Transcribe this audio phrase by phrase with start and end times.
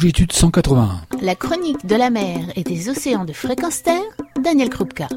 [0.00, 1.02] longitude 181.
[1.20, 4.00] La chronique de la mer et des océans de fréquence terre,
[4.42, 5.08] Daniel Krupka.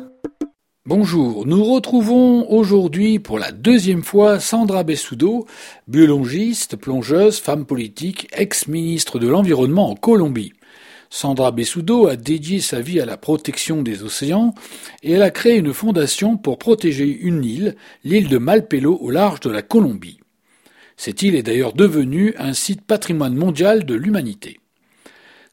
[0.86, 5.48] Bonjour, nous retrouvons aujourd'hui pour la deuxième fois Sandra Bessudo,
[5.88, 10.52] biologiste, plongeuse, femme politique, ex-ministre de l'Environnement en Colombie.
[11.10, 14.54] Sandra Bessudo a dédié sa vie à la protection des océans
[15.02, 19.40] et elle a créé une fondation pour protéger une île, l'île de Malpelo au large
[19.40, 20.20] de la Colombie.
[20.98, 24.60] Cette île est d'ailleurs devenue un site patrimoine mondial de l'humanité.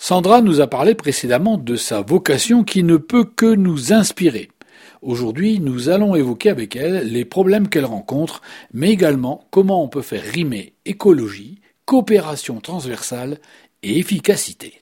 [0.03, 4.49] Sandra nous a parlé précédemment de sa vocation qui ne peut que nous inspirer.
[5.03, 8.41] Aujourd'hui, nous allons évoquer avec elle les problèmes qu'elle rencontre,
[8.73, 13.37] mais également comment on peut faire rimer écologie, coopération transversale
[13.83, 14.81] et efficacité.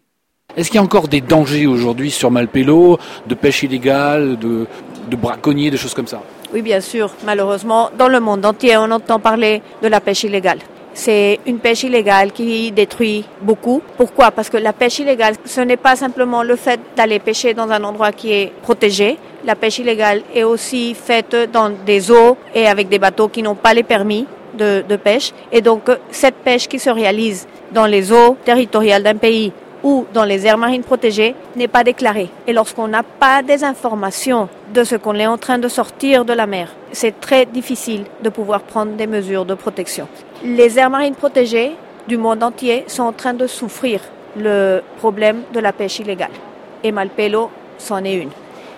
[0.56, 4.68] Est-ce qu'il y a encore des dangers aujourd'hui sur Malpelo, de pêche illégale, de,
[5.10, 6.22] de braconniers, des choses comme ça?
[6.54, 7.10] Oui, bien sûr.
[7.26, 10.60] Malheureusement, dans le monde entier, on entend parler de la pêche illégale.
[10.98, 13.80] C'est une pêche illégale qui détruit beaucoup.
[13.96, 14.32] Pourquoi?
[14.32, 17.84] Parce que la pêche illégale, ce n'est pas simplement le fait d'aller pêcher dans un
[17.84, 19.16] endroit qui est protégé.
[19.44, 23.54] La pêche illégale est aussi faite dans des eaux et avec des bateaux qui n'ont
[23.54, 24.26] pas les permis
[24.58, 25.32] de, pêche.
[25.52, 30.24] Et donc, cette pêche qui se réalise dans les eaux territoriales d'un pays ou dans
[30.24, 32.28] les aires marines protégées n'est pas déclarée.
[32.46, 36.32] Et lorsqu'on n'a pas des informations de ce qu'on est en train de sortir de
[36.32, 40.08] la mer, c'est très difficile de pouvoir prendre des mesures de protection.
[40.42, 41.72] Les aires marines protégées
[42.06, 44.00] du monde entier sont en train de souffrir
[44.36, 46.30] le problème de la pêche illégale.
[46.82, 48.30] Et Malpelo, c'en est une.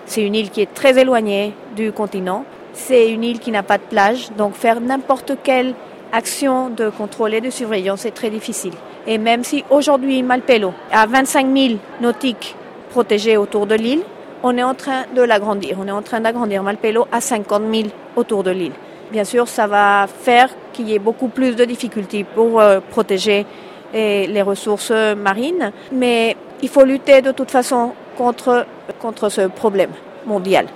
[0.07, 2.45] C'est une île qui est très éloignée du continent.
[2.73, 5.75] C'est une île qui n'a pas de plage, donc faire n'importe quelle
[6.13, 8.73] action de contrôle et de surveillance est très difficile.
[9.07, 12.55] Et même si aujourd'hui Malpelo a 25 000 nautiques
[12.91, 14.03] protégés autour de l'île,
[14.43, 15.77] on est en train de l'agrandir.
[15.81, 18.73] On est en train d'agrandir Malpelo à 50 000 autour de l'île.
[19.13, 23.47] Bien sûr, ça va faire qu'il y ait beaucoup plus de difficultés pour euh, protéger
[23.93, 28.65] les ressources marines, mais il faut lutter de toute façon contre,
[29.01, 29.91] contre ce problème
[30.27, 30.67] mondial.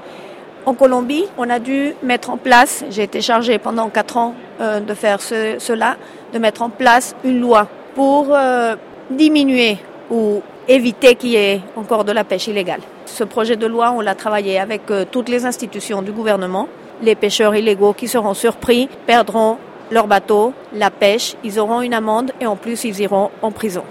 [0.66, 4.80] En Colombie, on a dû mettre en place, j'ai été chargée pendant quatre ans euh,
[4.80, 5.96] de faire cela,
[6.32, 8.74] de mettre en place une loi pour euh,
[9.10, 9.76] diminuer
[10.10, 12.80] ou éviter qu'il y ait encore de la pêche illégale.
[13.04, 16.66] Ce projet de loi, on l'a travaillé avec euh, toutes les institutions du gouvernement.
[17.02, 19.58] Les pêcheurs illégaux qui seront surpris perdront
[19.90, 23.84] leur bateau, la pêche, ils auront une amende et en plus ils iront en prison.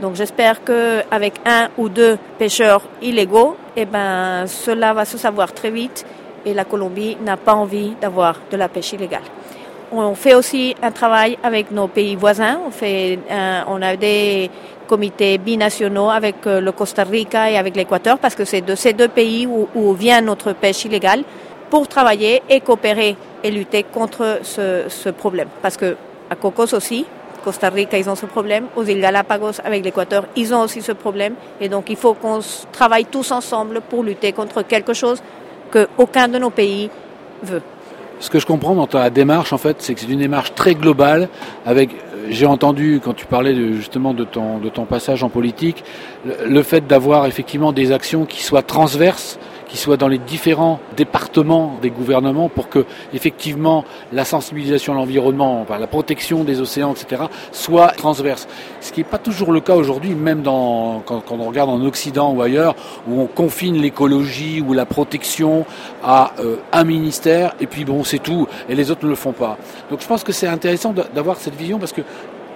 [0.00, 5.70] Donc j'espère qu'avec un ou deux pêcheurs illégaux, eh ben, cela va se savoir très
[5.70, 6.04] vite
[6.44, 9.22] et la Colombie n'a pas envie d'avoir de la pêche illégale.
[9.92, 12.58] On fait aussi un travail avec nos pays voisins.
[12.66, 13.18] On, fait
[13.68, 14.50] on a des
[14.88, 18.92] comités binationaux avec euh, le Costa Rica et avec l'Équateur parce que c'est de ces
[18.92, 21.22] deux pays où, vient notre pêche illégale
[21.70, 25.48] pour travailler et coopérer et lutter contre ce, ce problème.
[25.62, 25.96] Parce que
[26.28, 27.06] à Cocos aussi,
[27.44, 28.64] Costa Rica, ils ont ce problème.
[28.74, 31.34] Aux îles Galapagos, avec l'Équateur, ils ont aussi ce problème.
[31.60, 32.40] Et donc, il faut qu'on
[32.72, 35.22] travaille tous ensemble pour lutter contre quelque chose
[35.70, 36.90] que aucun de nos pays
[37.42, 37.62] veut.
[38.20, 40.74] Ce que je comprends dans ta démarche, en fait, c'est que c'est une démarche très
[40.74, 41.28] globale.
[41.66, 45.28] Avec, euh, j'ai entendu quand tu parlais de, justement de ton de ton passage en
[45.28, 45.84] politique,
[46.24, 49.38] le fait d'avoir effectivement des actions qui soient transverses
[49.74, 55.66] qui soit dans les différents départements des gouvernements pour que effectivement la sensibilisation à l'environnement,
[55.68, 58.46] la protection des océans, etc., soit transverse.
[58.80, 62.32] Ce qui n'est pas toujours le cas aujourd'hui, même dans, quand, on regarde en Occident
[62.32, 62.76] ou ailleurs,
[63.08, 65.66] où on confine l'écologie ou la protection
[66.04, 69.32] à euh, un ministère, et puis bon, c'est tout, et les autres ne le font
[69.32, 69.58] pas.
[69.90, 72.02] Donc je pense que c'est intéressant d'avoir cette vision parce que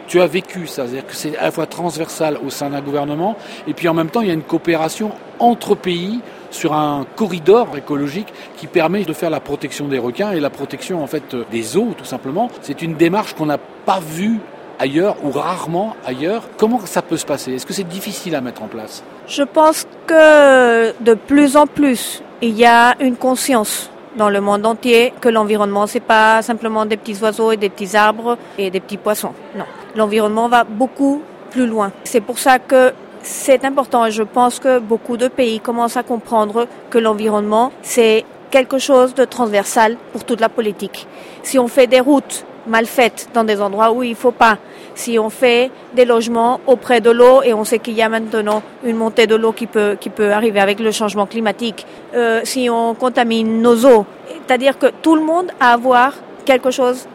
[0.06, 3.36] tu as vécu ça, c'est-à-dire que c'est à la fois transversal au sein d'un gouvernement,
[3.66, 6.20] et puis en même temps il y a une coopération entre pays
[6.50, 11.02] sur un corridor écologique qui permet de faire la protection des requins et la protection
[11.02, 12.50] en fait des eaux tout simplement.
[12.62, 14.38] C'est une démarche qu'on n'a pas vue
[14.78, 16.44] ailleurs ou rarement ailleurs.
[16.56, 17.54] Comment ça peut se passer?
[17.54, 19.02] Est-ce que c'est difficile à mettre en place?
[19.26, 24.64] Je pense que de plus en plus, il y a une conscience dans le monde
[24.64, 28.80] entier que l'environnement c'est pas simplement des petits oiseaux et des petits arbres et des
[28.80, 29.32] petits poissons.
[29.56, 29.64] Non,
[29.96, 31.92] l'environnement va beaucoup plus loin.
[32.04, 32.92] C'est pour ça que
[33.22, 38.24] c'est important et je pense que beaucoup de pays commencent à comprendre que l'environnement, c'est
[38.50, 41.06] quelque chose de transversal pour toute la politique.
[41.42, 44.58] Si on fait des routes mal faites dans des endroits où il ne faut pas,
[44.94, 48.62] si on fait des logements auprès de l'eau et on sait qu'il y a maintenant
[48.84, 49.96] une montée de l'eau qui peut,
[50.32, 54.04] arriver avec le changement climatique, euh, si on contamine nos eaux,
[54.46, 57.06] c'est-à-dire que tout le monde a à voir quelque chose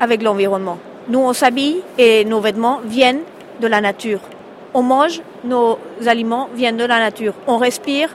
[0.00, 0.78] avec l'environnement.
[1.08, 3.22] Nous, on s'habille et nos vêtements viennent
[3.60, 4.20] de la nature.
[4.72, 7.34] On mange, nos aliments viennent de la nature.
[7.46, 8.14] On respire,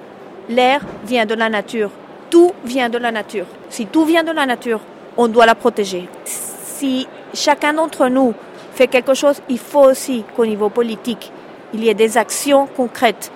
[0.49, 1.91] l'air vient de la nature.
[2.29, 3.45] Tout vient de la nature.
[3.69, 4.79] Si tout vient de la nature,
[5.17, 6.07] on doit la protéger.
[6.23, 8.33] Si chacun d'entre nous
[8.73, 11.31] fait quelque chose, il faut aussi qu'au niveau politique,
[11.73, 13.31] il y ait des actions concrètes,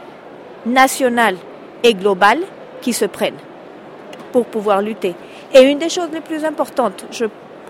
[0.65, 1.37] nationales
[1.83, 2.43] et globales,
[2.81, 3.37] qui se prennent
[4.31, 5.15] pour pouvoir lutter.
[5.53, 7.05] Et une des choses les plus importantes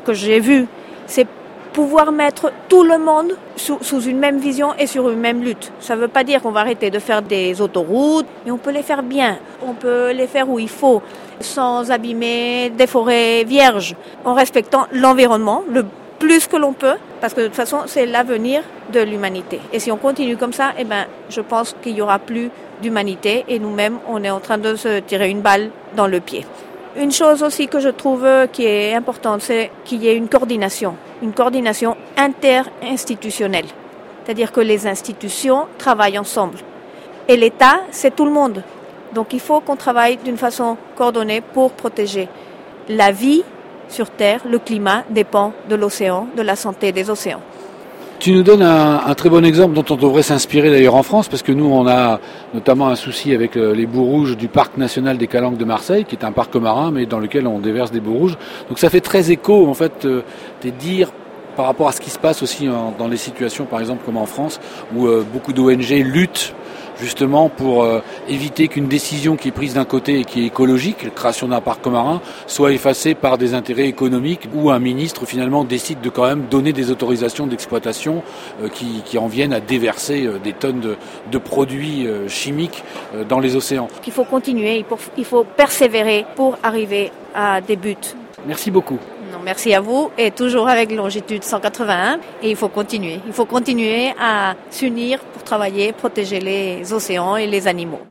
[0.05, 0.67] que j'ai vues,
[1.07, 1.27] c'est
[1.73, 5.71] pouvoir mettre tout le monde sous, une même vision et sur une même lutte.
[5.79, 8.71] Ça ne veut pas dire qu'on va arrêter de faire des autoroutes, mais on peut
[8.71, 9.37] les faire bien.
[9.65, 11.01] On peut les faire où il faut,
[11.39, 13.95] sans abîmer des forêts vierges,
[14.25, 15.85] en respectant l'environnement le
[16.17, 18.61] plus que l'on peut, parce que de toute façon, c'est l'avenir
[18.91, 19.59] de l'humanité.
[19.71, 22.51] Et si on continue comme ça, eh ben, je pense qu'il n'y aura plus
[22.81, 26.45] d'humanité et nous-mêmes, on est en train de se tirer une balle dans le pied.
[26.99, 30.97] Une chose aussi que je trouve qui est importante, c'est qu'il y ait une coordination,
[31.21, 33.67] une coordination interinstitutionnelle.
[34.25, 36.57] C'est-à-dire que les institutions travaillent ensemble.
[37.29, 38.63] Et l'État, c'est tout le monde.
[39.13, 42.27] Donc il faut qu'on travaille d'une façon coordonnée pour protéger
[42.89, 43.43] la vie
[43.87, 44.41] sur Terre.
[44.45, 47.41] Le climat dépend de l'océan, de la santé des océans.
[48.19, 51.41] Tu nous donnes un, très bon exemple dont on devrait s'inspirer d'ailleurs en France, parce
[51.41, 52.19] que nous, on a
[52.53, 56.03] notamment un souci avec euh, les boues rouges du parc national des Calanques de Marseille,
[56.03, 58.37] qui est un parc marin, mais dans lequel on déverse des boues rouges.
[58.67, 60.23] Donc ça fait très écho, en fait, euh,
[60.61, 61.13] des dires
[61.55, 64.25] par rapport à ce qui se passe aussi dans les situations, par exemple, comme en
[64.25, 64.59] France,
[64.93, 66.53] où euh, beaucoup d'ONG luttent
[67.01, 71.03] justement pour euh, éviter qu'une décision qui est prise d'un côté et qui est écologique,
[71.03, 75.63] la création d'un parc marin, soit effacée par des intérêts économiques où un ministre finalement
[75.63, 78.23] décide de quand même donner des autorisations d'exploitation
[78.61, 80.95] euh, qui, en viennent à déverser euh, des tonnes
[81.31, 82.83] de, produits chimiques
[83.29, 83.87] dans les océans.
[84.05, 84.85] Il faut continuer,
[85.17, 87.95] il faut persévérer pour arriver à des buts.
[88.45, 88.99] Merci beaucoup
[89.43, 93.19] merci à vous et toujours avec longitude 181 et il faut continuer.
[93.25, 98.01] Il faut continuer à s'unir pour travailler, protéger les océans et les animaux.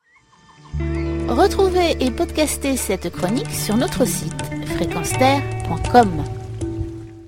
[1.28, 4.32] Retrouvez et podcastez cette chronique sur notre site
[4.76, 6.37] fréquenceterre.com.